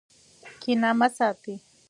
کینه 0.61 0.89
مه 0.99 1.07
ساتئ. 1.17 1.55